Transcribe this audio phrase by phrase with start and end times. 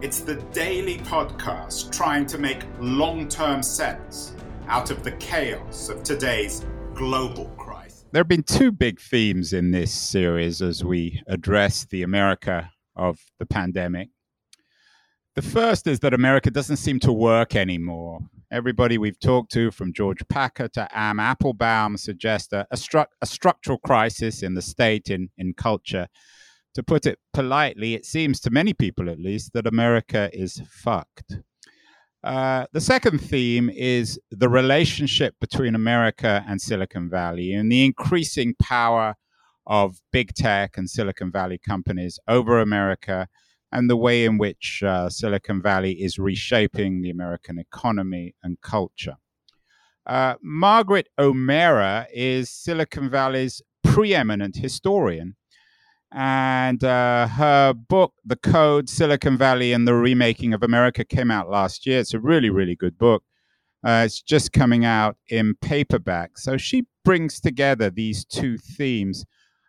[0.00, 4.32] it's the daily podcast trying to make long term sense
[4.68, 6.64] out of the chaos of today's
[6.94, 8.04] global crisis.
[8.12, 13.18] There have been two big themes in this series as we address the America of
[13.40, 14.10] the pandemic.
[15.34, 18.20] The first is that America doesn't seem to work anymore.
[18.52, 23.26] Everybody we've talked to, from George Packer to Anne Applebaum, suggest a, a, stru- a
[23.26, 26.08] structural crisis in the state, in, in culture
[26.74, 31.38] to put it politely, it seems to many people at least that America is fucked.
[32.24, 38.54] Uh, the second theme is the relationship between America and Silicon Valley and the increasing
[38.60, 39.14] power
[39.66, 43.28] of big tech and Silicon Valley companies over America
[43.70, 49.16] and the way in which uh, Silicon Valley is reshaping the American economy and culture.
[50.06, 55.36] Uh, Margaret O'Mara is Silicon Valley's preeminent historian
[56.12, 61.50] and uh, her book, The Code Silicon Valley and the Remaking of America, came out
[61.50, 62.00] last year.
[62.00, 63.22] It's a really, really good book.
[63.84, 66.38] Uh, it's just coming out in paperback.
[66.38, 69.24] So she brings together these two themes.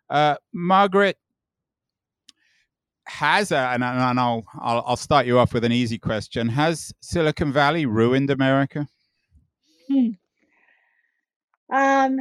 [0.10, 1.18] Uh, Margaret
[3.06, 6.48] has, a, and, and I'll, I'll, I'll start you off with an easy question.
[6.50, 8.88] Has Silicon Valley ruined America?
[9.90, 10.10] Hmm.
[11.72, 12.20] Um,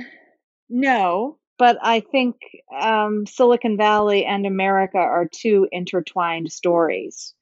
[0.69, 2.37] no, but I think
[2.81, 7.35] um, Silicon Valley and America are two intertwined stories.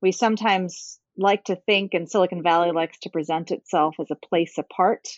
[0.00, 4.56] We sometimes like to think, and Silicon Valley likes to present itself as a place
[4.56, 5.08] apart,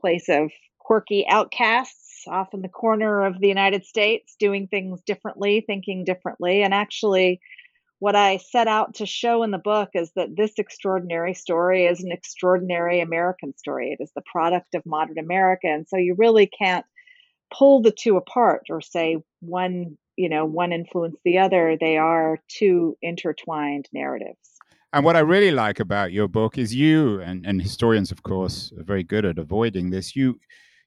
[0.00, 5.62] place of quirky outcasts off in the corner of the United States, doing things differently,
[5.66, 6.62] thinking differently.
[6.62, 7.40] And actually,
[7.98, 12.02] what I set out to show in the book is that this extraordinary story is
[12.02, 13.96] an extraordinary American story.
[13.98, 15.68] It is the product of modern America.
[15.68, 16.86] And so you really can't
[17.56, 22.38] pull the two apart or say one you know one influenced the other they are
[22.48, 24.38] two intertwined narratives.
[24.92, 28.72] And what i really like about your book is you and, and historians of course
[28.78, 30.38] are very good at avoiding this you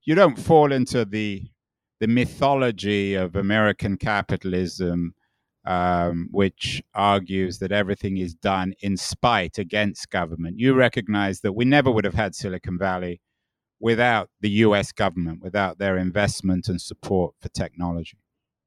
[0.03, 1.43] you don't fall into the
[1.99, 5.15] the mythology of american capitalism
[5.65, 10.59] um, which argues that everything is done in spite against government.
[10.59, 13.19] You recognize that we never would have had silicon valley
[13.85, 18.17] without the US government, without their investment and support for technology.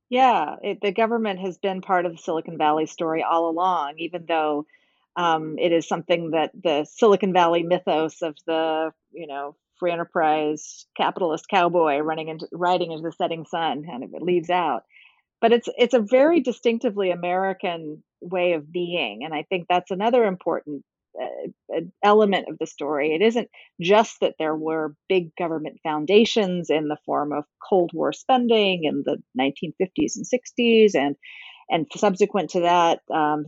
[0.08, 4.26] Yeah, it, the government has been part of the Silicon Valley story all along, even
[4.28, 4.64] though
[5.16, 10.86] um, it is something that the Silicon Valley mythos of the, you know, free enterprise
[10.96, 14.84] capitalist cowboy running into riding into the setting sun kind of it leaves out.
[15.40, 20.22] But it's it's a very distinctively American way of being, and I think that's another
[20.26, 20.84] important
[22.02, 23.14] element of the story.
[23.14, 23.48] It isn't
[23.80, 29.04] just that there were big government foundations in the form of Cold War spending in
[29.04, 31.16] the 1950s and 60s, and
[31.70, 33.44] and subsequent to that, um,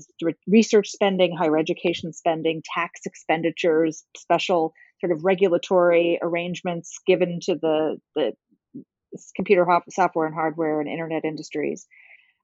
[0.47, 7.98] research spending, higher education spending, tax expenditures, special sort of regulatory arrangements given to the
[8.14, 8.32] the
[9.34, 11.86] computer software and hardware and internet industries.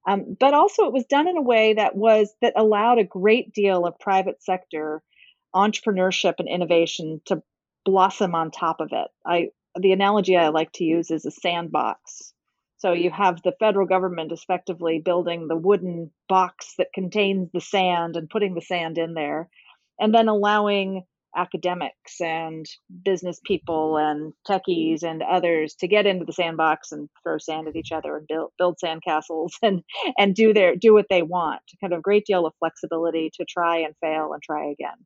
[0.09, 3.53] Um, but also, it was done in a way that was that allowed a great
[3.53, 5.03] deal of private sector
[5.57, 7.43] entrepreneurship and innovation to
[7.85, 9.09] blossom on top of it.
[9.27, 12.33] I the analogy I like to use is a sandbox.
[12.79, 18.17] So you have the federal government effectively building the wooden box that contains the sand
[18.17, 19.49] and putting the sand in there,
[19.99, 21.05] and then allowing
[21.37, 22.67] academics and
[23.05, 27.77] business people and techies and others to get into the sandbox and throw sand at
[27.77, 29.83] each other and build build sandcastles and
[30.19, 31.61] and do their do what they want.
[31.81, 34.97] Kind of a great deal of flexibility to try and fail and try again.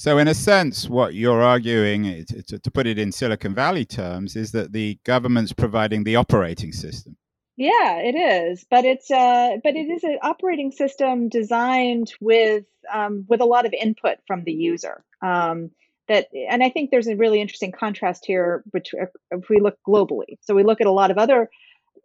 [0.00, 4.34] So, in a sense, what you're arguing, to, to put it in Silicon Valley terms,
[4.34, 7.18] is that the government's providing the operating system.
[7.58, 13.26] Yeah, it is, but it's uh, but it is an operating system designed with um,
[13.28, 15.04] with a lot of input from the user.
[15.20, 15.70] Um,
[16.08, 20.38] that, and I think there's a really interesting contrast here between if we look globally.
[20.40, 21.50] So we look at a lot of other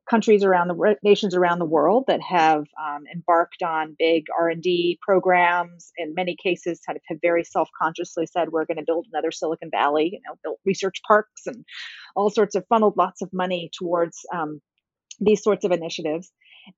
[0.09, 5.91] countries around the nations around the world that have um, embarked on big r&d programs.
[5.97, 9.69] In many cases kind of have very self-consciously said we're going to build another silicon
[9.71, 11.65] valley you know built research parks and
[12.15, 14.61] all sorts of funneled lots of money towards um,
[15.19, 16.31] these sorts of initiatives.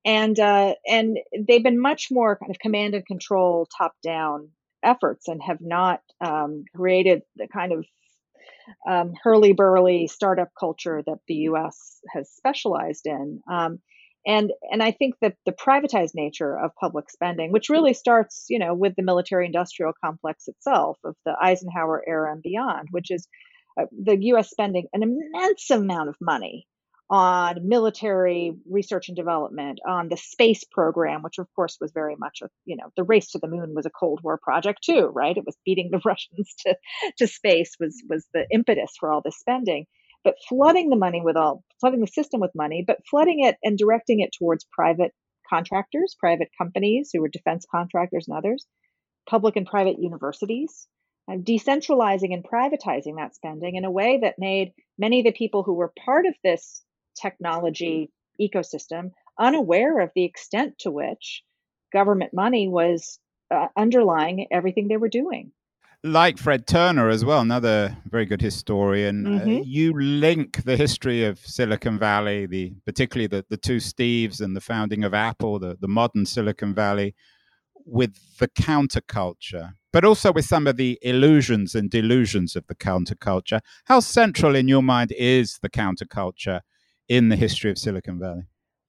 [0.04, 4.50] And uh, and they've been much more kind of command and control top down
[4.82, 7.86] efforts and have not um, created the kind of
[8.88, 12.00] um, hurly burly startup culture that the U.S.
[12.12, 13.40] has specialized in.
[13.50, 13.80] Um,
[14.26, 18.58] and and I think that the privatized nature of public spending, which really starts, you
[18.58, 23.26] know, with the military-industrial complex itself of the Eisenhower era and beyond, which is
[23.80, 24.50] uh, the U.S.
[24.50, 26.66] spending an immense amount of money
[27.10, 32.40] on military research and development, on the space program, which of course was very much
[32.42, 35.36] a, you know, the race to the moon was a Cold War project too, right?
[35.36, 36.76] It was beating the Russians to,
[37.18, 39.86] to space was was the impetus for all this spending.
[40.24, 43.78] But flooding the money with all flooding the system with money, but flooding it and
[43.78, 45.12] directing it towards private
[45.48, 48.66] contractors, private companies who were defense contractors and others,
[49.30, 50.88] public and private universities,
[51.26, 55.62] and decentralizing and privatizing that spending in a way that made many of the people
[55.62, 56.82] who were part of this
[57.20, 58.10] technology
[58.40, 61.42] ecosystem unaware of the extent to which
[61.92, 63.18] government money was
[63.50, 65.52] uh, underlying everything they were doing.
[66.04, 69.56] Like Fred Turner as well, another very good historian, uh, mm-hmm.
[69.56, 74.54] uh, you link the history of Silicon Valley, the particularly the, the two Steves and
[74.54, 77.16] the founding of Apple, the, the modern Silicon Valley,
[77.84, 83.60] with the counterculture, but also with some of the illusions and delusions of the counterculture.
[83.86, 86.60] How central in your mind is the counterculture
[87.08, 88.42] in the history of Silicon Valley?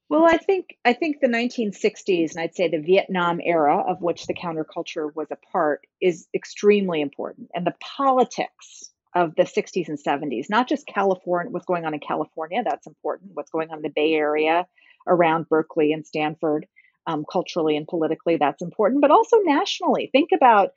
[0.09, 4.25] Well, I think I think the 1960s, and I'd say the Vietnam era, of which
[4.25, 9.97] the counterculture was a part, is extremely important, and the politics of the 60s and
[9.97, 13.31] 70s, not just California, what's going on in California, that's important.
[13.33, 14.67] What's going on in the Bay Area,
[15.07, 16.67] around Berkeley and Stanford,
[17.07, 20.09] um, culturally and politically, that's important, but also nationally.
[20.11, 20.69] Think about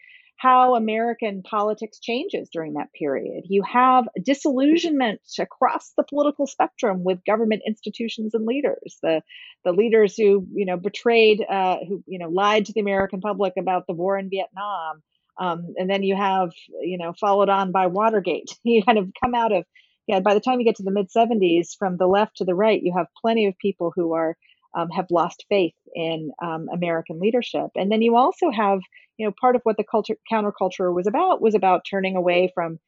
[0.42, 3.44] how American politics changes during that period.
[3.48, 8.98] You have disillusionment across the political spectrum with government institutions and leaders.
[9.02, 9.22] The
[9.64, 13.52] the leaders who you know betrayed, uh, who you know lied to the American public
[13.56, 15.02] about the war in Vietnam,
[15.38, 16.50] um, and then you have
[16.80, 18.50] you know followed on by Watergate.
[18.64, 19.64] You kind of come out of
[20.08, 20.18] yeah.
[20.18, 22.82] By the time you get to the mid '70s, from the left to the right,
[22.82, 24.36] you have plenty of people who are
[24.74, 27.70] um, have lost faith in um, American leadership.
[27.76, 28.80] And then you also have,
[29.19, 32.78] you know, part of what the culture counterculture was about was about turning away from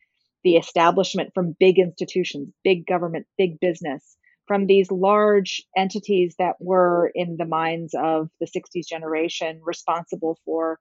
[0.42, 4.16] the establishment, from big institutions, big government, big business,
[4.46, 10.78] from these large entities that were in the minds of the 60s generation responsible for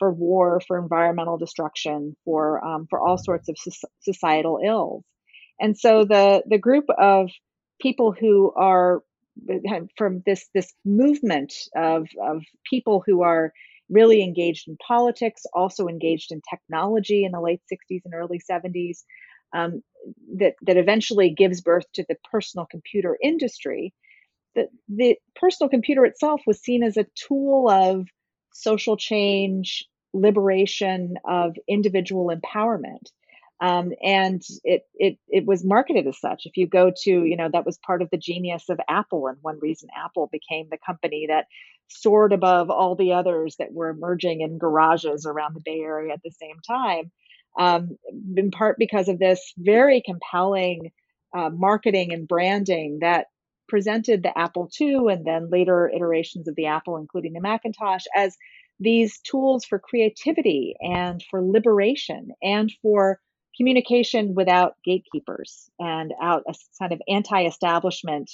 [0.00, 3.56] for war, for environmental destruction, for um, for all sorts of
[4.00, 5.04] societal ills.
[5.60, 7.30] And so the the group of
[7.80, 9.02] people who are
[9.96, 13.52] from this this movement of of people who are
[13.90, 19.00] really engaged in politics, also engaged in technology in the late 60s and early 70s,
[19.54, 19.82] um,
[20.36, 23.92] that that eventually gives birth to the personal computer industry.
[24.54, 28.06] The, the personal computer itself was seen as a tool of
[28.52, 33.10] social change, liberation, of individual empowerment.
[33.60, 36.42] Um, and it, it it was marketed as such.
[36.44, 39.38] If you go to, you know, that was part of the genius of Apple, and
[39.42, 41.46] one reason Apple became the company that
[41.88, 46.22] soared above all the others that were emerging in garages around the Bay Area at
[46.24, 47.10] the same time,
[47.58, 47.96] um,
[48.36, 50.90] in part because of this very compelling
[51.36, 53.26] uh, marketing and branding that
[53.68, 58.36] presented the Apple II and then later iterations of the Apple, including the Macintosh, as
[58.80, 63.20] these tools for creativity and for liberation and for
[63.56, 68.30] communication without gatekeepers and out a kind of anti-establishment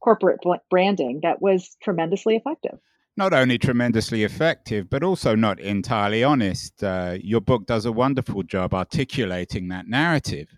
[0.00, 2.78] corporate branding that was tremendously effective
[3.16, 6.82] not only tremendously effective, but also not entirely honest.
[6.82, 10.48] Uh, your book does a wonderful job articulating that narrative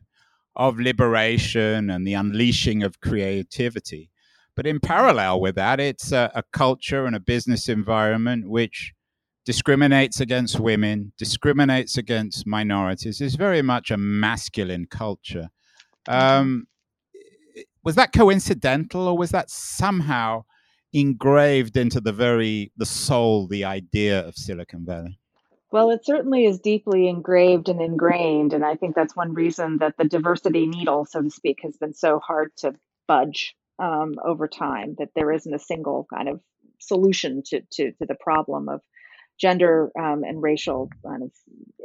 [0.54, 4.10] of liberation and the unleashing of creativity.
[4.54, 8.94] But in parallel with that, it's a, a culture and a business environment which
[9.46, 15.48] discriminates against women, discriminates against minorities, is very much a masculine culture.
[16.08, 16.66] Um,
[17.82, 20.44] was that coincidental, or was that somehow
[20.92, 25.18] engraved into the very the soul, the idea of Silicon Valley?
[25.70, 29.94] Well, it certainly is deeply engraved and ingrained, and I think that's one reason that
[29.96, 32.74] the diversity needle, so to speak, has been so hard to
[33.06, 34.96] budge um, over time.
[34.98, 36.40] That there isn't a single kind of
[36.80, 38.80] solution to to, to the problem of
[39.40, 41.30] gender um, and racial kind of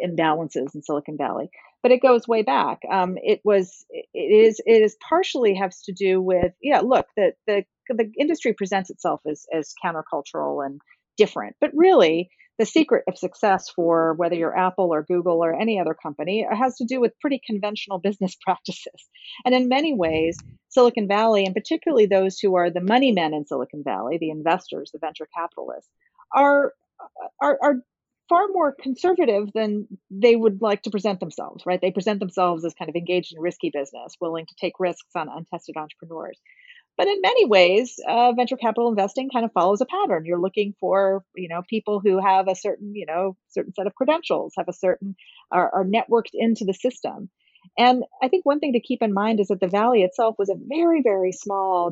[0.03, 1.50] imbalances in Silicon Valley.
[1.84, 2.79] But it goes way back.
[2.91, 6.81] Um, it was, it is, it is partially has to do with, yeah.
[6.81, 10.79] Look, the the the industry presents itself as as countercultural and
[11.17, 12.29] different, but really
[12.62, 16.75] the secret of success for whether you're Apple or Google or any other company has
[16.75, 19.10] to do with pretty conventional business practices.
[19.46, 20.38] And in many ways,
[20.70, 24.91] Silicon Valley, and particularly those who are the money men in Silicon Valley, the investors,
[24.93, 25.89] the venture capitalists,
[26.34, 26.74] are
[27.41, 27.75] are, are
[28.30, 31.82] far more conservative than they would like to present themselves, right?
[31.82, 35.27] They present themselves as kind of engaged in risky business, willing to take risks on
[35.27, 36.39] untested entrepreneurs.
[36.98, 40.25] But in many ways, uh, venture capital investing kind of follows a pattern.
[40.25, 43.96] You're looking for, you know, people who have a certain, you know, certain set of
[43.96, 45.15] credentials, have a certain,
[45.51, 47.30] are, are networked into the system.
[47.77, 50.50] And I think one thing to keep in mind is that the valley itself was
[50.50, 51.91] a very, very small,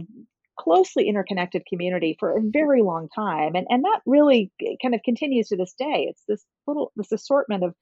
[0.59, 3.55] closely interconnected community for a very long time.
[3.55, 4.51] And, and that really
[4.81, 6.07] kind of continues to this day.
[6.09, 7.73] It's this little, this assortment of,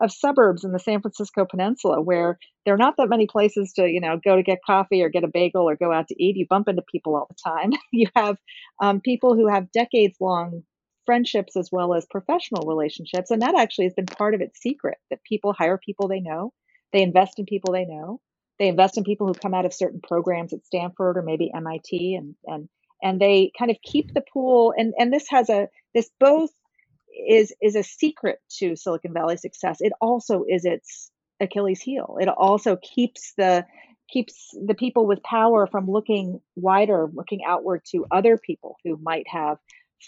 [0.00, 3.86] of suburbs in the San Francisco Peninsula where there are not that many places to,
[3.86, 6.36] you know, go to get coffee or get a bagel or go out to eat.
[6.36, 7.72] You bump into people all the time.
[7.92, 8.36] you have
[8.80, 10.62] um, people who have decades long
[11.06, 13.32] friendships as well as professional relationships.
[13.32, 16.52] And that actually has been part of its secret that people hire people they know,
[16.92, 18.20] they invest in people they know,
[18.60, 22.14] they invest in people who come out of certain programs at Stanford or maybe MIT
[22.14, 22.68] and and
[23.02, 26.50] and they kind of keep the pool and and this has a this both
[27.28, 29.78] is is a secret to Silicon Valley success.
[29.80, 32.18] It also is its Achilles heel.
[32.20, 33.64] It also keeps the
[34.10, 39.26] keeps the people with power from looking wider, looking outward to other people who might
[39.28, 39.58] have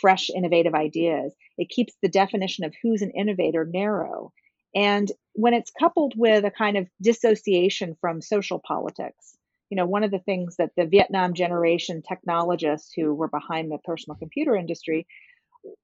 [0.00, 1.32] fresh, innovative ideas.
[1.56, 4.32] It keeps the definition of who's an innovator narrow.
[4.74, 9.36] And when it's coupled with a kind of dissociation from social politics,
[9.70, 13.78] you know, one of the things that the Vietnam generation technologists who were behind the
[13.78, 15.06] personal computer industry,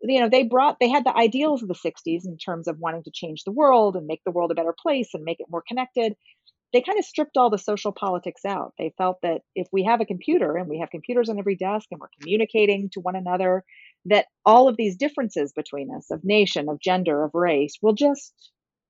[0.03, 3.05] you know, they brought, they had the ideals of the 60s in terms of wanting
[3.05, 5.63] to change the world and make the world a better place and make it more
[5.67, 6.15] connected.
[6.73, 8.75] They kind of stripped all the social politics out.
[8.79, 11.89] They felt that if we have a computer and we have computers on every desk
[11.91, 13.65] and we're communicating to one another,
[14.05, 18.35] that all of these differences between us of nation, of gender, of race will just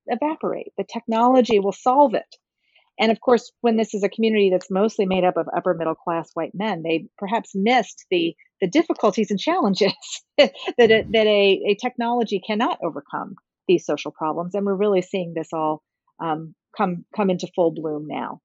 [0.09, 0.73] evaporate.
[0.77, 2.35] The technology will solve it.
[2.99, 5.95] And of course, when this is a community that's mostly made up of upper middle
[5.95, 9.93] class white men, they perhaps missed the the difficulties and challenges
[10.37, 13.35] that a, that a, a technology cannot overcome
[13.69, 14.53] these social problems.
[14.53, 15.81] And we're really seeing this all
[16.19, 18.41] um, come come into full bloom now.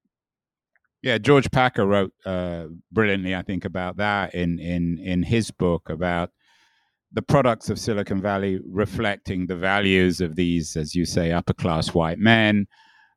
[1.03, 5.91] Yeah, George Packer wrote uh, brilliantly, I think, about that in in in his book
[5.91, 6.31] about
[7.15, 11.95] the products of Silicon Valley reflecting the values of these, as you say, upper class
[11.95, 12.67] white men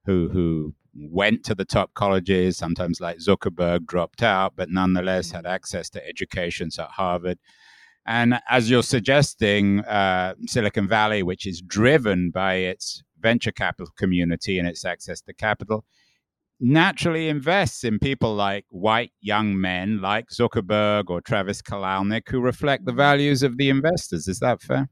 [0.06, 5.46] who who went to the top colleges, sometimes like Zuckerberg dropped out, but nonetheless had
[5.46, 7.39] access to educations at Harvard.
[8.06, 14.60] And as you're suggesting, uh, Silicon Valley, which is driven by its venture capital community
[14.60, 15.86] and its access to capital,
[16.60, 22.86] naturally invests in people like white young men like Zuckerberg or Travis Kalanick who reflect
[22.86, 24.28] the values of the investors.
[24.28, 24.90] Is that fair?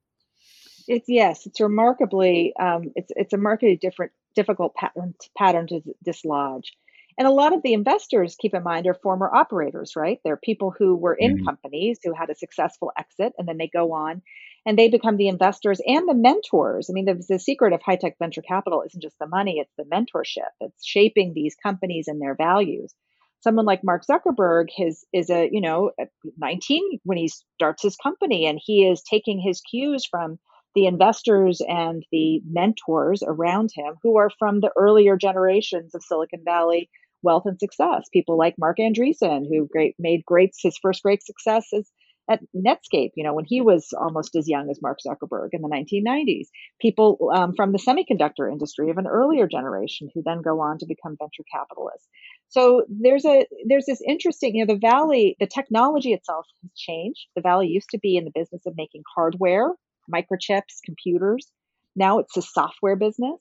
[0.88, 6.74] It's yes, it's remarkably um, it's it's a markedly different difficult pattern pattern to dislodge.
[7.18, 10.20] And a lot of the investors, keep in mind, are former operators, right?
[10.24, 11.46] They're people who were in mm-hmm.
[11.46, 14.22] companies who had a successful exit and then they go on
[14.66, 16.90] and they become the investors and the mentors.
[16.90, 19.74] I mean, the, the secret of high tech venture capital isn't just the money, it's
[19.78, 20.50] the mentorship.
[20.60, 22.94] It's shaping these companies and their values.
[23.42, 25.92] Someone like Mark Zuckerberg his, is a, you know,
[26.38, 30.40] 19 when he starts his company and he is taking his cues from
[30.74, 36.42] the investors and the mentors around him who are from the earlier generations of Silicon
[36.44, 36.90] Valley
[37.22, 38.08] wealth and success.
[38.12, 41.90] People like Marc Andreessen, who great made great his first great success as
[42.30, 45.70] at Netscape, you know, when he was almost as young as Mark Zuckerberg in the
[45.70, 46.48] 1990s.
[46.80, 50.86] People um, from the semiconductor industry of an earlier generation who then go on to
[50.86, 52.08] become venture capitalists.
[52.50, 57.28] So there's a there's this interesting, you know, the Valley, the technology itself has changed.
[57.36, 59.74] The Valley used to be in the business of making hardware,
[60.14, 61.48] microchips, computers.
[61.96, 63.40] Now it's a software business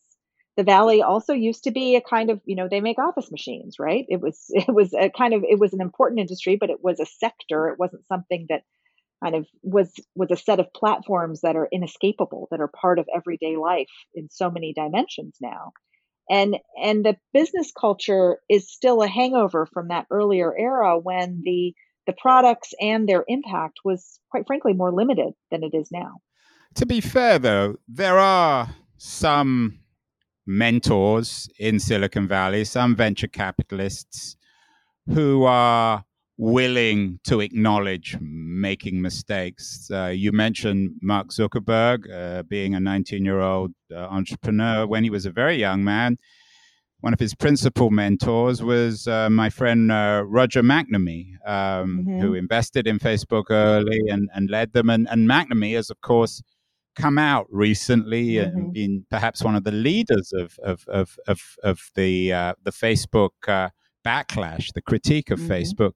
[0.57, 3.77] the valley also used to be a kind of you know they make office machines
[3.79, 4.07] right?
[4.09, 7.01] It was it was a kind of it was an important industry but it was
[7.01, 7.69] a sector.
[7.69, 8.63] It wasn't something that
[9.23, 13.09] kind of was was a set of platforms that are inescapable that are part of
[13.15, 15.73] everyday life in so many dimensions now.
[16.31, 21.75] And and the business culture is still a hangover from that earlier era when the
[22.07, 26.21] the products and their impact was quite frankly more limited than it is now.
[26.77, 29.79] To be fair though there are some
[30.47, 34.37] mentors in Silicon Valley, some venture capitalists
[35.07, 36.05] who are
[36.37, 39.89] willing to acknowledge making mistakes.
[39.93, 45.11] Uh, you mentioned Mark Zuckerberg uh, being a 19 year old uh, entrepreneur when he
[45.11, 46.19] was a very young man.
[47.01, 52.21] One of his principal mentors was uh, my friend uh, Roger McNamee, um, mm-hmm.
[52.21, 54.89] who invested in Facebook early and, and led them.
[54.89, 56.43] And, and McNamee is, of course,
[56.95, 58.57] come out recently mm-hmm.
[58.57, 62.71] and been perhaps one of the leaders of of of of, of the uh, the
[62.71, 63.71] Facebook uh,
[64.05, 65.53] backlash, the critique of mm-hmm.
[65.53, 65.93] Facebook.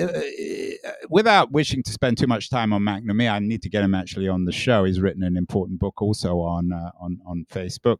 [0.00, 3.94] uh, without wishing to spend too much time on McNamee, I need to get him
[3.94, 4.84] actually on the show.
[4.84, 7.98] He's written an important book also on uh, on on Facebook.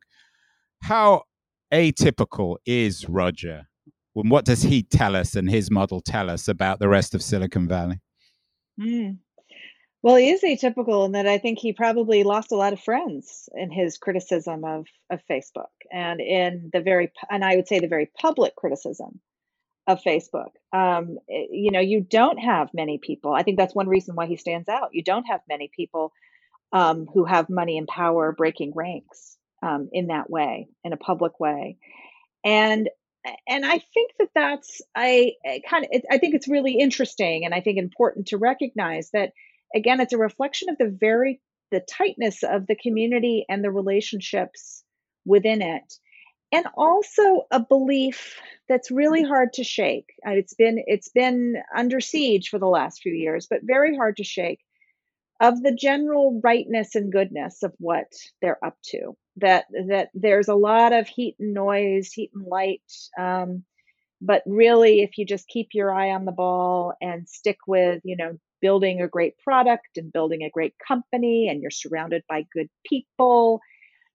[0.82, 1.22] How
[1.72, 3.68] atypical is Roger?
[4.14, 7.22] And what does he tell us and his model tell us about the rest of
[7.22, 8.00] Silicon Valley?
[8.78, 9.18] Mm.
[10.02, 13.48] Well, he is atypical in that I think he probably lost a lot of friends
[13.54, 17.86] in his criticism of, of Facebook and in the very, and I would say the
[17.86, 19.20] very public criticism
[19.86, 20.50] of Facebook.
[20.72, 23.32] Um, eh, you know, you don't have many people.
[23.32, 24.90] I think that's one reason why he stands out.
[24.92, 26.12] You don't have many people
[26.72, 31.38] um, who have money and power breaking ranks um, in that way, in a public
[31.38, 31.76] way,
[32.44, 32.88] and
[33.46, 37.54] and I think that that's I, I kind of I think it's really interesting, and
[37.54, 39.32] I think important to recognize that
[39.74, 44.84] again, it's a reflection of the very the tightness of the community and the relationships
[45.24, 45.94] within it.
[46.52, 48.38] And also a belief
[48.68, 50.12] that's really hard to shake.
[50.26, 54.18] Uh, it's been it's been under siege for the last few years but very hard
[54.18, 54.60] to shake
[55.40, 58.12] of the general rightness and goodness of what
[58.42, 59.16] they're up to.
[59.38, 62.82] That that there's a lot of heat and noise heat and light
[63.18, 63.64] um,
[64.20, 68.16] but really if you just keep your eye on the ball and stick with you
[68.16, 72.68] know building a great product and building a great company and you're surrounded by good
[72.86, 73.60] people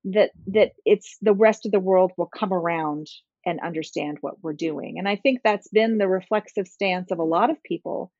[0.05, 3.07] that that it's the rest of the world will come around
[3.45, 4.95] and understand what we're doing.
[4.97, 8.11] And i think that's been the reflexive stance of a lot of people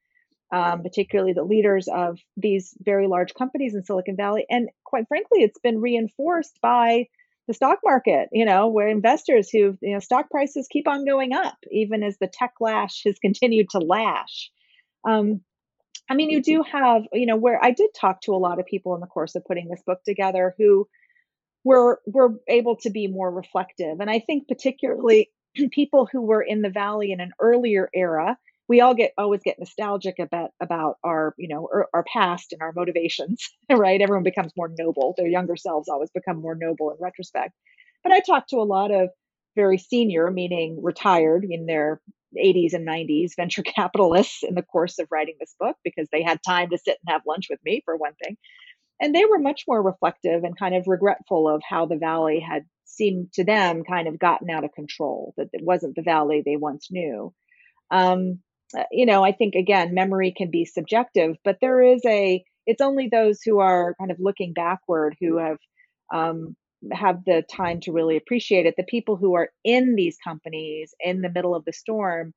[0.52, 4.46] um, particularly the leaders of these very large companies in silicon valley.
[4.50, 7.08] And quite frankly it's been reinforced by
[7.48, 11.32] the stock market you know where investors who you know stock prices keep on going
[11.32, 14.52] up even as the tech lash has continued to lash.
[15.08, 15.42] Um,
[16.10, 18.66] I mean, you do have, you know, where I did talk to a lot of
[18.66, 20.88] people in the course of putting this book together who
[21.64, 24.00] were were able to be more reflective.
[24.00, 25.32] And I think particularly
[25.72, 28.38] people who were in the valley in an earlier era,
[28.70, 32.62] we all get always get nostalgic about about our, you know, our, our past and
[32.62, 34.02] our motivations, right?
[34.02, 35.14] Everyone becomes more noble.
[35.18, 37.54] Their younger selves always become more noble in retrospect.
[38.04, 39.10] But I talked to a lot of
[39.56, 42.00] very senior, meaning retired in their
[42.36, 46.40] 80s and 90s venture capitalists in the course of writing this book because they had
[46.44, 48.38] time to sit and have lunch with me, for one thing.
[49.00, 52.64] And they were much more reflective and kind of regretful of how the valley had
[52.86, 56.56] seemed to them kind of gotten out of control, that it wasn't the valley they
[56.56, 57.34] once knew.
[57.92, 58.40] Um,
[58.76, 62.82] uh, you know, I think again, memory can be subjective, but there is a, it's
[62.82, 65.58] only those who are kind of looking backward who have
[66.14, 66.56] um,
[66.92, 68.76] have the time to really appreciate it.
[68.78, 72.34] The people who are in these companies in the middle of the storm,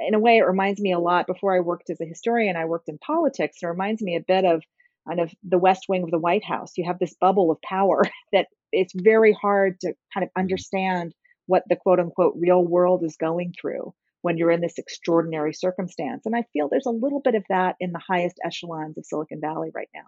[0.00, 1.26] in a way, it reminds me a lot.
[1.26, 3.58] Before I worked as a historian, I worked in politics.
[3.62, 4.62] It reminds me a bit of
[5.06, 6.72] kind of the West Wing of the White House.
[6.76, 10.40] You have this bubble of power that it's very hard to kind of mm-hmm.
[10.40, 11.14] understand
[11.46, 16.24] what the quote unquote real world is going through when you're in this extraordinary circumstance.
[16.24, 19.40] And I feel there's a little bit of that in the highest echelons of Silicon
[19.40, 20.06] Valley right now.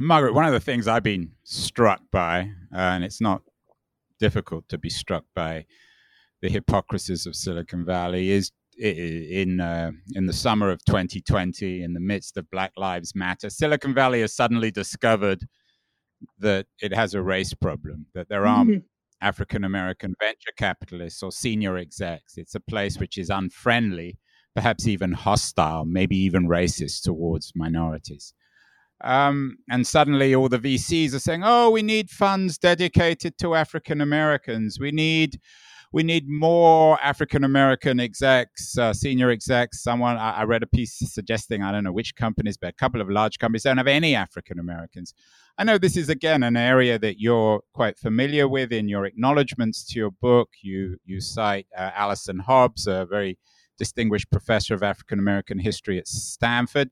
[0.00, 3.42] Margaret, one of the things I've been struck by, uh, and it's not
[4.18, 5.66] difficult to be struck by
[6.42, 12.00] the hypocrisies of Silicon Valley, is in uh, in the summer of 2020, in the
[12.00, 15.46] midst of Black Lives Matter, Silicon Valley has suddenly discovered
[16.38, 18.86] that it has a race problem, that there aren't mm-hmm.
[19.20, 22.36] African American venture capitalists or senior execs.
[22.36, 24.18] It's a place which is unfriendly,
[24.54, 28.34] perhaps even hostile, maybe even racist towards minorities.
[29.02, 34.00] Um, and suddenly all the VCs are saying, "Oh, we need funds dedicated to African
[34.00, 34.78] Americans.
[34.78, 35.40] We need,
[35.92, 40.98] we need more African American execs, uh, senior execs." Someone I, I, read a piece
[40.98, 44.14] suggesting I don't know which companies, but a couple of large companies don't have any
[44.14, 45.14] African Americans.
[45.56, 49.84] I know this is again an area that you're quite familiar with in your acknowledgments
[49.86, 50.50] to your book.
[50.62, 53.38] You you cite uh, Allyson Hobbs, a very
[53.78, 56.90] distinguished professor of African American history at Stanford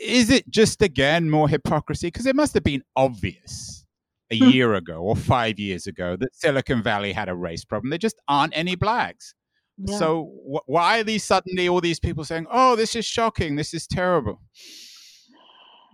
[0.00, 2.08] is it just again more hypocrisy?
[2.08, 3.84] Because it must have been obvious
[4.30, 4.48] a hmm.
[4.48, 7.90] year ago or five years ago that Silicon Valley had a race problem.
[7.90, 9.34] There just aren't any blacks.
[9.78, 9.96] Yeah.
[9.98, 13.56] So wh- why are these suddenly all these people saying, "Oh, this is shocking.
[13.56, 14.40] This is terrible"?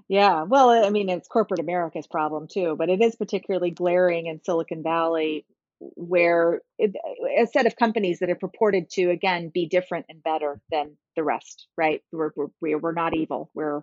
[0.08, 4.40] Yeah, well, I mean, it's corporate America's problem too, but it is particularly glaring in
[4.44, 5.44] Silicon Valley
[5.78, 10.96] where a set of companies that are purported to again be different and better than
[11.16, 12.02] the rest right?
[12.12, 13.50] We're, we're, we're not evil.
[13.54, 13.82] We're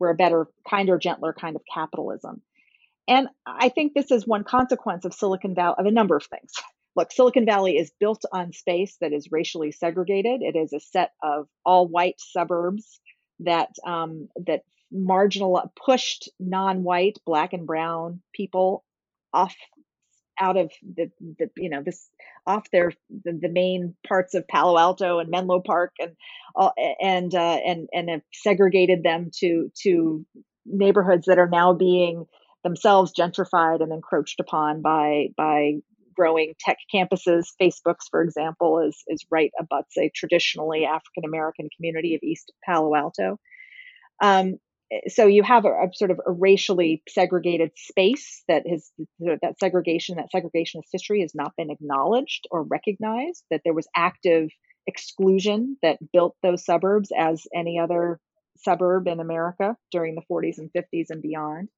[0.00, 2.42] we're a better kinder gentler kind of capitalism.
[3.06, 6.52] And i think this is one consequence of silicon valley of a number of things.
[6.96, 10.42] Look silicon valley is built on space that is racially segregated.
[10.42, 13.00] It is a set of all white suburbs
[13.40, 18.84] that um, that marginal pushed non-white black and brown people
[19.32, 19.56] off
[20.40, 22.08] out of the, the you know this
[22.46, 22.92] off their
[23.24, 26.12] the, the main parts of Palo Alto and Menlo Park and
[26.56, 26.70] uh,
[27.00, 30.24] and uh, and and have segregated them to to
[30.66, 32.26] neighborhoods that are now being
[32.62, 35.74] themselves gentrified and encroached upon by by
[36.14, 37.48] growing tech campuses.
[37.60, 42.94] Facebook's, for example, is is right abuts a traditionally African American community of East Palo
[42.94, 43.38] Alto.
[44.22, 44.58] Um,
[45.08, 48.90] so you have a, a, sort of a racially segregated space that has
[49.42, 54.50] that segregation that segregationist history has not been acknowledged or recognized that there was active
[54.86, 58.20] exclusion that built those suburbs as any other
[58.58, 61.68] suburb in america during the 40s and 50s and beyond.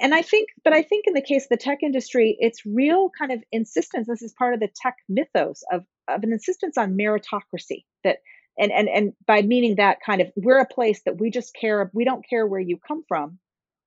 [0.00, 3.10] And i think but i think in the case of the tech industry it's real
[3.18, 6.96] kind of insistence this is part of the tech mythos of, of an insistence on
[6.96, 8.18] meritocracy that
[8.58, 11.90] and and and by meaning that kind of we're a place that we just care
[11.94, 13.38] we don't care where you come from.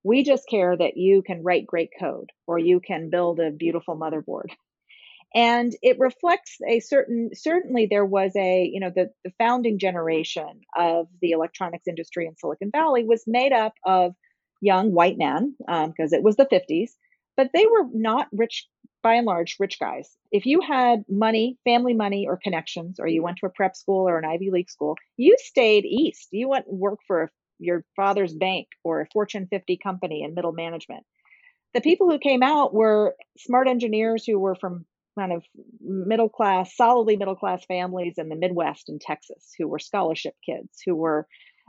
[0.03, 3.97] We just care that you can write great code or you can build a beautiful
[3.97, 4.49] motherboard.
[5.35, 10.61] And it reflects a certain certainly there was a you know the, the founding generation
[10.75, 14.15] of the electronics industry in silicon valley was made up of
[14.61, 16.89] young white men because um, it was the 50s
[17.39, 18.67] but they were not rich
[19.01, 20.09] by and large rich guys.
[20.29, 24.09] If you had money, family money, or connections, or you went to a prep school
[24.09, 26.27] or an Ivy League school, you stayed east.
[26.31, 30.51] You went and worked for your father's bank or a Fortune 50 company in middle
[30.51, 31.05] management.
[31.73, 34.83] The people who came out were smart engineers who were from
[35.17, 35.45] kind of
[35.79, 40.81] middle class, solidly middle class families in the Midwest and Texas, who were scholarship kids,
[40.85, 41.25] who were,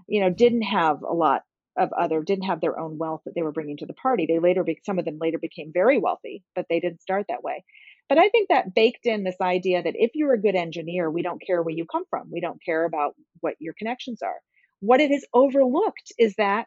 [0.09, 1.43] you know, didn't have a lot
[1.77, 4.27] of other didn't have their own wealth that they were bringing to the party.
[4.27, 7.43] They later, be, some of them later became very wealthy, but they didn't start that
[7.43, 7.65] way.
[8.09, 11.23] But I think that baked in this idea that if you're a good engineer, we
[11.23, 12.29] don't care where you come from.
[12.31, 14.41] We don't care about what your connections are.
[14.81, 16.67] What it has overlooked is that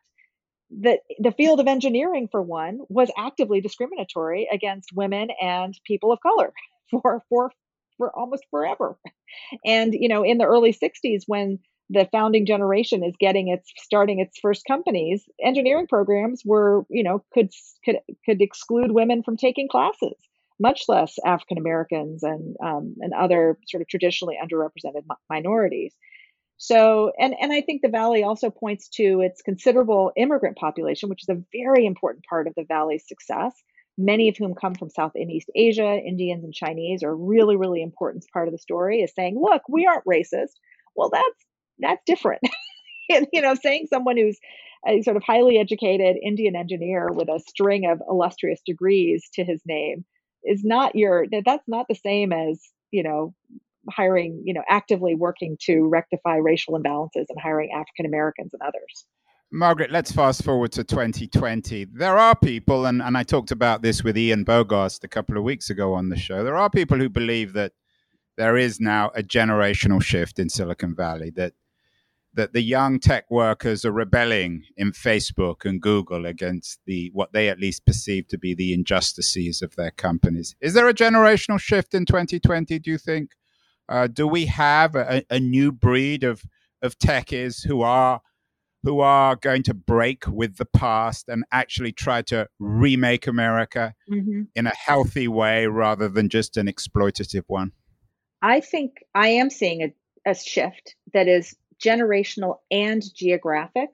[0.70, 6.20] the, the field of engineering, for one, was actively discriminatory against women and people of
[6.22, 6.54] color
[6.92, 7.52] for, for,
[7.98, 8.98] for almost forever.
[9.66, 11.60] And, you know, in the early 60s, when
[11.94, 17.24] the founding generation is getting its starting its first companies engineering programs were you know
[17.34, 17.50] could
[17.86, 20.16] could could exclude women from taking classes
[20.60, 25.94] much less african americans and um, and other sort of traditionally underrepresented minorities.
[26.58, 31.24] So and and i think the valley also points to its considerable immigrant population which
[31.24, 33.54] is a very important part of the valley's success.
[33.96, 37.82] Many of whom come from south and east asia indians and chinese are really really
[37.82, 40.56] important part of the story is saying look we aren't racist.
[40.96, 41.46] Well that's
[41.80, 42.42] that's different.
[43.10, 44.40] and, you know, saying someone who's
[44.88, 49.62] a sort of highly educated Indian engineer with a string of illustrious degrees to his
[49.66, 50.06] name
[50.44, 52.60] is not your that's not the same as,
[52.92, 53.34] you know,
[53.90, 59.06] hiring, you know, actively working to rectify racial imbalances and hiring African Americans and others.
[59.52, 61.86] Margaret, let's fast forward to 2020.
[61.94, 65.44] There are people, and, and I talked about this with Ian Bogost a couple of
[65.44, 66.44] weeks ago on the show.
[66.44, 67.74] There are people who believe that
[68.36, 71.54] there is now a generational shift in Silicon Valley, that
[72.36, 77.50] that the young tech workers are rebelling in Facebook and Google against the what they
[77.50, 80.56] at least perceive to be the injustices of their companies.
[80.60, 82.80] Is there a generational shift in 2020?
[82.80, 83.32] Do you think?
[83.90, 86.44] Uh, do we have a, a, new breed of
[86.82, 88.22] of techies who are
[88.84, 94.44] who are going to break with the past and actually try to remake America mm-hmm.
[94.56, 97.72] in a healthy way rather than just an exploitative one?
[98.42, 103.90] I think I am seeing a, a shift that is generational and geographic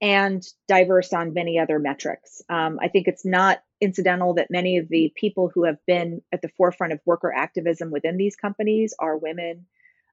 [0.00, 2.40] and diverse on many other metrics.
[2.48, 6.42] Um, I think it's not incidental that many of the people who have been at
[6.42, 9.66] the forefront of worker activism within these companies are women,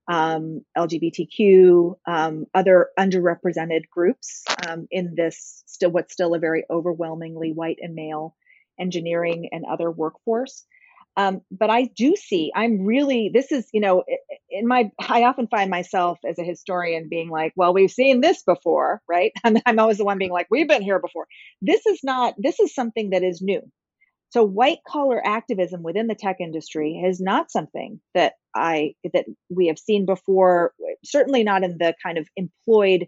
[0.07, 7.51] um, LGBTQ, um, other underrepresented groups um, in this still what's still a very overwhelmingly
[7.51, 8.35] white and male
[8.79, 10.63] engineering and other workforce.
[11.17, 14.03] Um, but I do see, I'm really, this is, you know,
[14.49, 18.43] in my, I often find myself as a historian being like, well, we've seen this
[18.43, 19.31] before, right?
[19.43, 21.27] And I'm always the one being like, we've been here before.
[21.61, 23.61] This is not, this is something that is new.
[24.31, 29.67] So white collar activism within the tech industry is not something that I, that we
[29.67, 30.73] have seen before,
[31.05, 33.07] certainly not in the kind of employed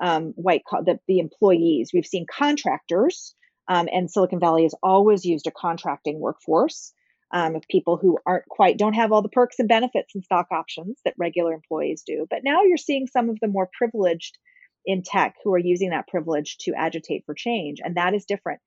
[0.00, 1.90] um, white, the, the employees.
[1.92, 3.34] We've seen contractors,
[3.66, 6.92] um, and Silicon Valley has always used a contracting workforce
[7.32, 10.48] um, of people who aren't quite don't have all the perks and benefits and stock
[10.50, 12.26] options that regular employees do.
[12.28, 14.38] But now you're seeing some of the more privileged
[14.84, 18.60] in tech who are using that privilege to agitate for change, and that is different.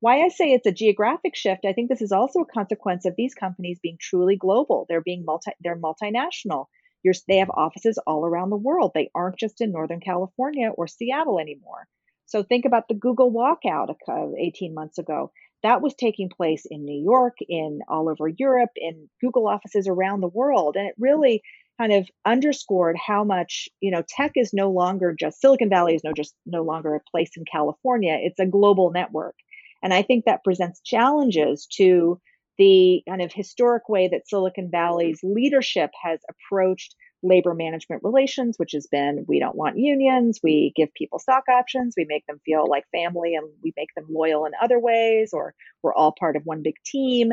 [0.00, 3.14] Why I say it's a geographic shift, I think this is also a consequence of
[3.16, 4.86] these companies being truly global.
[4.88, 6.66] They're being multi, they're multinational.
[7.02, 8.92] You're, they have offices all around the world.
[8.94, 11.86] They aren't just in Northern California or Seattle anymore.
[12.26, 13.94] So think about the Google walkout
[14.38, 15.30] 18 months ago
[15.66, 20.20] that was taking place in New York, in all over Europe, in Google offices around
[20.20, 20.76] the world.
[20.76, 21.42] And it really
[21.76, 26.04] kind of underscored how much, you know, tech is no longer just Silicon Valley is
[26.04, 28.16] no just no longer a place in California.
[28.22, 29.34] It's a global network.
[29.82, 32.20] And I think that presents challenges to
[32.58, 38.72] the kind of historic way that Silicon Valley's leadership has approached labor management relations, which
[38.72, 42.68] has been we don't want unions, we give people stock options, we make them feel
[42.68, 46.42] like family, and we make them loyal in other ways, or we're all part of
[46.44, 47.32] one big team.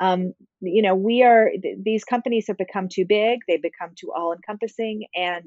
[0.00, 4.12] Um, you know, we are, th- these companies have become too big, they've become too
[4.12, 5.46] all encompassing, and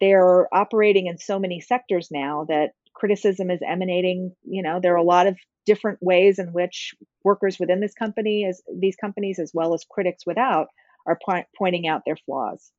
[0.00, 4.34] they're operating in so many sectors now that criticism is emanating.
[4.42, 8.46] You know, there are a lot of different ways in which workers within this company,
[8.46, 10.68] as these companies, as well as critics without,
[11.06, 12.70] are po- pointing out their flaws.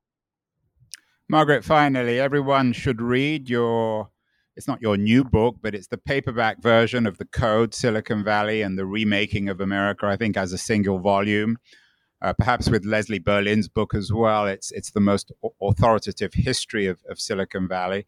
[1.27, 4.09] Margaret, finally, everyone should read your,
[4.55, 8.61] it's not your new book, but it's the paperback version of The Code, Silicon Valley,
[8.61, 11.57] and the Remaking of America, I think, as a single volume.
[12.21, 14.45] Uh, perhaps with Leslie Berlin's book as well.
[14.47, 18.05] It's, it's the most authoritative history of, of Silicon Valley.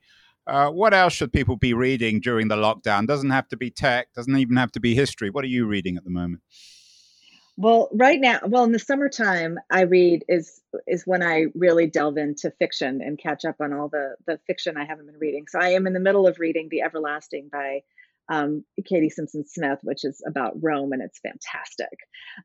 [0.48, 3.06] Uh, what else should people be reading during the lockdown?
[3.06, 5.30] Doesn't have to be tech, doesn't even have to be history.
[5.30, 6.42] What are you reading at the moment?
[7.60, 12.18] Well, right now, well, in the summertime, I read is is when I really delve
[12.18, 15.46] into fiction and catch up on all the the fiction I haven't been reading.
[15.48, 17.82] So I am in the middle of reading The Everlasting by
[18.30, 21.98] um, Katy Simpson Smith, which is about Rome, and it's fantastic.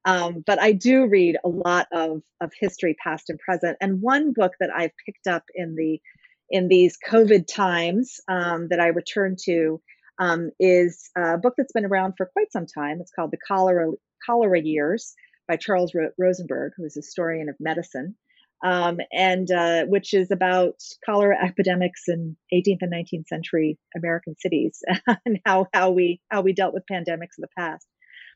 [0.07, 3.77] Um, but I do read a lot of of history, past and present.
[3.83, 6.01] And one book that I've picked up in the
[6.49, 9.83] in these COVID times um, that I return to
[10.19, 12.99] um, is a book that's been around for quite some time.
[13.01, 13.93] It's called The Cholera,
[14.25, 15.15] Cholera Years
[15.49, 18.15] by Charles Rosenberg, who is a historian of medicine,
[18.65, 24.83] um, and uh, which is about cholera epidemics in 18th and 19th century American cities
[25.27, 27.87] and how, how we how we dealt with pandemics in the past.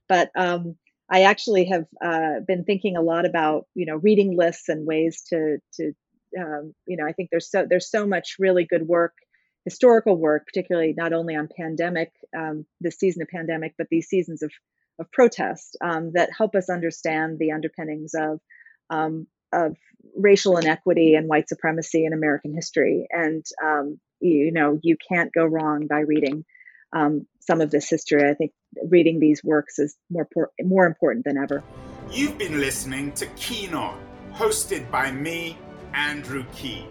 [0.09, 0.77] But um,
[1.11, 5.23] I actually have uh, been thinking a lot about you know reading lists and ways
[5.29, 5.93] to to
[6.39, 9.15] um, you know I think there's so there's so much really good work
[9.67, 14.43] historical work, particularly not only on pandemic, um, this season of pandemic, but these seasons
[14.43, 14.53] of,
[15.01, 18.41] of protest um, that help us understand the underpinnings of,
[18.91, 19.77] um, of
[20.17, 23.09] racial inequity and white supremacy in American history.
[23.11, 26.45] And, um, you, know, you can't go wrong by reading
[26.93, 28.23] um, some of this history.
[28.23, 28.53] I think
[28.89, 30.29] reading these works is more,
[30.63, 31.65] more important than ever.
[32.13, 34.01] You've been listening to Keen On,
[34.33, 35.59] hosted by me,
[35.93, 36.87] Andrew Keen.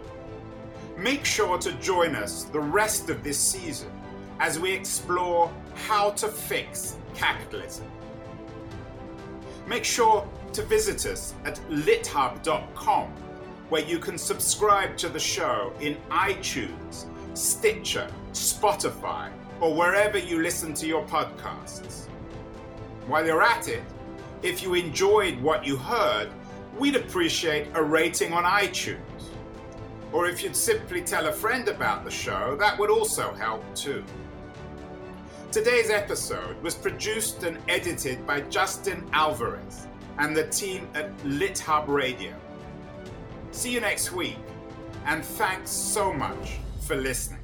[0.96, 3.90] Make sure to join us the rest of this season
[4.40, 7.86] as we explore how to fix capitalism.
[9.66, 13.08] Make sure to visit us at lithub.com,
[13.68, 17.04] where you can subscribe to the show in iTunes,
[17.36, 19.30] Stitcher, Spotify,
[19.60, 22.06] or wherever you listen to your podcasts.
[23.06, 23.82] While you're at it,
[24.42, 26.30] if you enjoyed what you heard,
[26.78, 29.00] we'd appreciate a rating on iTunes.
[30.16, 34.02] Or if you'd simply tell a friend about the show, that would also help too.
[35.52, 42.32] Today's episode was produced and edited by Justin Alvarez and the team at LitHub Radio.
[43.50, 44.38] See you next week,
[45.04, 47.35] and thanks so much for listening.